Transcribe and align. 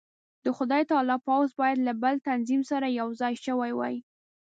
د 0.45 0.47
خدای 0.57 0.83
تعالی 0.89 1.17
پوځ 1.27 1.47
باید 1.59 1.77
له 1.87 1.93
بل 2.03 2.15
تنظیم 2.29 2.61
سره 2.71 2.87
یو 2.99 3.07
ځای 3.19 3.33
شوی 3.45 3.71
وای. 3.75 3.95